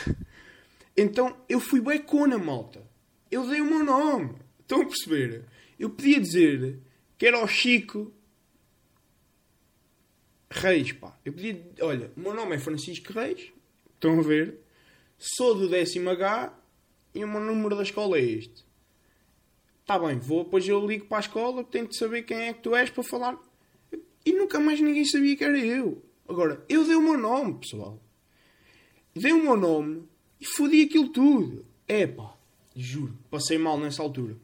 Então 0.97 1.37
eu 1.49 1.61
fui 1.61 1.81
becona, 1.81 2.39
malta. 2.39 2.83
Eu 3.31 3.49
dei 3.49 3.61
o 3.61 3.67
meu 3.67 3.85
nome. 3.85 4.37
Estão 4.61 4.83
a 4.83 4.87
perceber? 4.87 5.45
Eu 5.79 5.91
podia 5.91 6.21
dizer 6.21 6.81
que 7.19 7.27
era 7.27 7.43
o 7.43 7.47
Chico 7.47 8.13
Reis, 10.51 10.93
pá. 10.93 11.19
Eu 11.25 11.33
podia. 11.33 11.71
Olha, 11.81 12.11
o 12.17 12.21
meu 12.21 12.35
nome 12.35 12.57
é 12.57 12.59
Francisco 12.59 13.13
Reis. 13.13 13.53
Estão 13.95 14.19
a 14.19 14.23
ver? 14.23 14.59
Sou 15.19 15.55
do 15.55 15.69
décimo 15.69 16.11
H 16.11 16.53
e 17.15 17.25
o 17.25 17.29
meu 17.29 17.41
número 17.41 17.77
da 17.77 17.83
escola 17.83 18.19
é 18.19 18.23
este. 18.23 18.65
Está 19.81 19.99
bem, 19.99 20.19
vou, 20.19 20.45
depois 20.45 20.67
eu 20.67 20.85
ligo 20.85 21.07
para 21.07 21.19
a 21.19 21.21
escola, 21.21 21.63
tento 21.63 21.95
saber 21.95 22.23
quem 22.23 22.49
é 22.49 22.53
que 22.53 22.61
tu 22.61 22.75
és 22.75 22.91
para 22.91 23.05
falar. 23.05 23.39
E 24.25 24.33
nunca 24.33 24.59
mais 24.59 24.81
ninguém 24.81 25.05
sabia 25.05 25.37
que 25.37 25.45
era 25.45 25.59
eu. 25.59 26.03
Agora, 26.29 26.65
eu 26.69 26.85
dei 26.85 26.97
o 26.97 27.01
meu 27.01 27.17
nome, 27.17 27.61
pessoal. 27.61 28.03
Dei 29.15 29.33
o 29.33 29.43
meu 29.43 29.57
nome 29.57 30.09
e 30.41 30.47
fodi 30.47 30.83
aquilo 30.83 31.09
tudo. 31.09 31.65
Epá, 31.89 32.35
juro, 32.75 33.17
passei 33.31 33.59
mal 33.59 33.79
nessa 33.79 34.03
altura. 34.03 34.37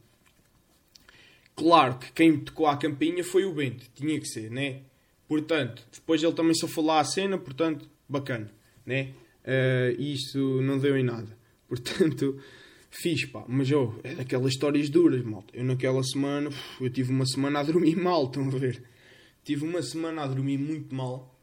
Claro 1.55 1.99
que 1.99 2.13
quem 2.13 2.39
tocou 2.39 2.67
à 2.67 2.77
campinha 2.77 3.23
foi 3.23 3.45
o 3.45 3.53
Bento, 3.53 3.85
tinha 3.95 4.19
que 4.19 4.27
ser, 4.27 4.51
né? 4.51 4.81
Portanto, 5.29 5.87
depois 5.93 6.23
ele 6.23 6.33
também 6.33 6.55
só 6.55 6.67
falou 6.67 6.93
à 6.93 7.05
cena, 7.05 7.39
portanto, 7.39 7.89
bacana, 8.09 8.51
né? 8.85 9.13
Uh, 9.45 10.01
isto 10.01 10.39
não 10.63 10.79
deu 10.79 10.97
em 10.97 11.03
nada. 11.03 11.37
Portanto, 11.69 12.39
fiz, 12.91 13.25
pá. 13.27 13.45
Mas, 13.49 13.71
oh, 13.73 13.95
é 14.05 14.15
daquelas 14.15 14.53
histórias 14.53 14.91
duras, 14.91 15.23
malta. 15.25 15.57
Eu 15.57 15.65
naquela 15.65 16.03
semana, 16.03 16.51
eu 16.81 16.91
tive 16.91 17.11
uma 17.11 17.27
semana 17.27 17.61
a 17.61 17.63
dormir 17.63 17.97
mal, 18.01 18.27
estão 18.27 18.47
a 18.47 18.51
ver? 18.51 18.83
Tive 19.43 19.65
uma 19.65 19.83
semana 19.83 20.23
a 20.23 20.27
dormir 20.27 20.59
muito 20.59 20.95
mal. 20.95 21.35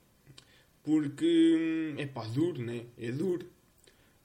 Porque, 0.84 1.96
é 1.98 2.06
pá, 2.06 2.26
duro, 2.28 2.62
né? 2.62 2.84
É 2.98 3.12
duro. 3.12 3.46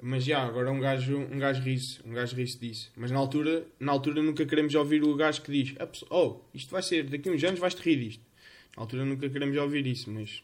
Mas 0.07 0.23
já, 0.23 0.43
agora 0.43 0.71
um 0.71 0.79
gajo, 0.79 1.17
um 1.17 1.39
gajo 1.39 1.63
ri-se, 1.63 1.99
um 2.05 2.13
gajo 2.13 2.37
ri-se 2.37 2.59
disso. 2.59 2.93
Mas 2.95 3.11
na 3.11 3.19
altura, 3.19 3.67
na 3.81 3.91
altura 3.91 4.23
nunca 4.23 4.45
queremos 4.45 4.75
ouvir 4.75 5.03
o 5.03 5.17
gajo 5.17 5.41
que 5.41 5.51
diz 5.51 5.75
Oh, 6.11 6.41
isto 6.53 6.71
vai 6.71 6.83
ser, 6.83 7.05
daqui 7.05 7.27
a 7.27 7.33
uns 7.33 7.43
anos 7.43 7.59
vais-te 7.59 7.81
rir 7.81 7.97
disto. 7.97 8.23
Na 8.77 8.83
altura 8.83 9.07
nunca 9.07 9.27
queremos 9.31 9.57
ouvir 9.57 9.87
isso, 9.87 10.11
mas, 10.11 10.43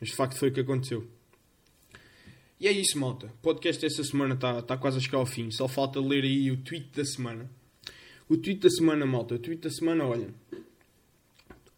mas 0.00 0.08
de 0.08 0.16
facto 0.16 0.38
foi 0.38 0.48
o 0.48 0.52
que 0.52 0.60
aconteceu. 0.60 1.06
E 2.58 2.66
é 2.66 2.72
isso, 2.72 2.98
malta. 2.98 3.26
O 3.26 3.42
podcast 3.42 3.84
esta 3.84 4.02
semana 4.02 4.32
está 4.32 4.62
tá 4.62 4.78
quase 4.78 4.96
a 4.96 5.00
chegar 5.00 5.18
ao 5.18 5.26
fim. 5.26 5.50
Só 5.50 5.68
falta 5.68 6.00
ler 6.00 6.24
aí 6.24 6.50
o 6.50 6.56
tweet 6.56 6.88
da 6.96 7.04
semana. 7.04 7.50
O 8.30 8.38
tweet 8.38 8.60
da 8.60 8.70
semana, 8.70 9.04
malta. 9.04 9.34
O 9.34 9.38
tweet 9.38 9.60
da 9.60 9.68
semana, 9.68 10.06
olha. 10.06 10.32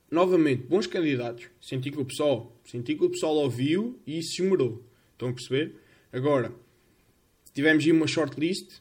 Novamente, 0.09 0.69
bons 0.69 0.87
candidatos. 0.87 1.49
Senti 1.61 1.91
que 1.91 2.01
o 2.01 2.05
pessoal, 2.05 2.57
senti 2.65 2.95
que 2.95 3.05
o 3.05 3.11
pessoal 3.11 3.35
ouviu 3.39 3.99
e 4.07 4.23
se 4.23 4.41
esmerou. 4.41 4.85
Estão 5.15 5.31
a 5.31 5.33
perceber? 5.33 5.75
Agora, 6.13 6.53
tivemos 7.55 7.85
aí 7.85 7.93
uma 7.93 8.07
shortlist, 8.07 8.81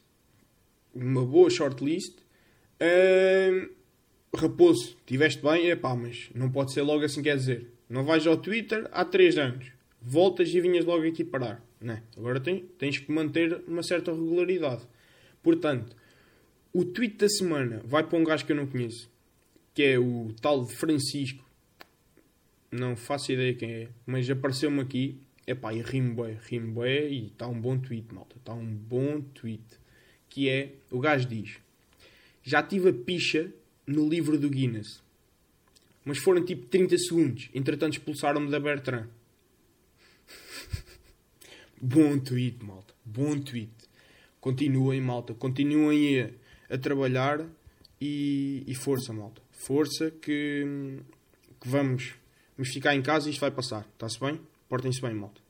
uma 0.92 1.24
boa 1.24 1.48
shortlist. 1.48 2.18
Uh, 2.80 3.72
Raposo, 4.36 4.96
tiveste 5.06 5.40
bem, 5.40 5.70
é 5.70 5.76
pá, 5.76 5.94
mas 5.94 6.28
não 6.34 6.50
pode 6.50 6.72
ser 6.72 6.82
logo 6.82 7.04
assim, 7.04 7.22
quer 7.22 7.36
dizer. 7.36 7.68
Não 7.88 8.04
vais 8.04 8.26
ao 8.26 8.36
Twitter 8.36 8.88
há 8.90 9.04
3 9.04 9.38
anos, 9.38 9.66
voltas 10.02 10.48
e 10.52 10.60
vinhas 10.60 10.84
logo 10.84 11.06
aqui 11.06 11.24
parar. 11.24 11.64
Não 11.80 11.94
é? 11.94 12.02
Agora 12.16 12.40
tem, 12.40 12.64
tens 12.78 12.98
que 12.98 13.12
manter 13.12 13.62
uma 13.68 13.82
certa 13.82 14.10
regularidade. 14.10 14.82
Portanto, 15.42 15.94
o 16.72 16.84
tweet 16.84 17.16
da 17.16 17.28
semana 17.28 17.80
vai 17.84 18.02
para 18.02 18.18
um 18.18 18.24
gajo 18.24 18.44
que 18.44 18.50
eu 18.50 18.56
não 18.56 18.66
conheço, 18.66 19.08
que 19.72 19.82
é 19.82 19.98
o 19.98 20.34
tal 20.40 20.66
Francisco. 20.66 21.44
Não 22.72 22.96
faço 22.96 23.30
ideia 23.30 23.54
quem 23.54 23.70
é, 23.70 23.88
mas 24.04 24.28
apareceu-me 24.28 24.80
aqui 24.80 25.20
Epá, 25.46 25.74
e 25.74 25.82
rimo 25.82 26.14
bué, 26.14 26.38
rimo 26.48 26.72
bué 26.72 27.08
e 27.08 27.26
está 27.26 27.46
um 27.46 27.60
bom 27.60 27.78
tweet, 27.78 28.12
malta. 28.14 28.36
Está 28.36 28.54
um 28.54 28.66
bom 28.66 29.20
tweet. 29.20 29.64
Que 30.28 30.48
é, 30.48 30.72
o 30.90 30.98
gajo 30.98 31.28
diz... 31.28 31.58
Já 32.46 32.62
tive 32.62 32.90
a 32.90 32.92
picha 32.92 33.50
no 33.86 34.06
livro 34.06 34.38
do 34.38 34.50
Guinness. 34.50 35.02
Mas 36.04 36.18
foram 36.18 36.44
tipo 36.44 36.66
30 36.66 36.98
segundos. 36.98 37.48
Entretanto 37.54 37.94
expulsaram-me 37.94 38.50
da 38.50 38.60
Bertrand. 38.60 39.08
bom 41.80 42.18
tweet, 42.18 42.62
malta. 42.62 42.92
Bom 43.02 43.40
tweet. 43.40 43.72
Continuem, 44.40 45.00
malta. 45.00 45.32
Continuem 45.32 46.20
a, 46.20 46.74
a 46.74 46.76
trabalhar 46.76 47.46
e, 47.98 48.62
e, 48.66 48.74
força, 48.74 49.12
malta. 49.12 49.40
Força 49.50 50.10
que, 50.10 50.98
que 51.58 51.68
vamos, 51.68 52.12
vamos 52.58 52.70
ficar 52.70 52.94
em 52.94 53.00
casa 53.00 53.28
e 53.28 53.32
isto 53.32 53.40
vai 53.40 53.50
passar. 53.50 53.88
Está-se 53.94 54.20
bem? 54.20 54.38
Portem-se 54.68 55.00
bem, 55.00 55.14
malta. 55.14 55.43